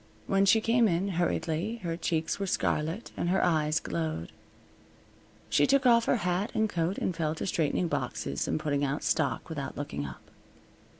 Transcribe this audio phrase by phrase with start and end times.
[0.25, 4.31] When she came in, hurriedly, her cheeks were scarlet and her eyes glowed.
[5.47, 9.03] She took off her hat and coat and fell to straightening boxes and putting out
[9.03, 10.31] stock without looking up.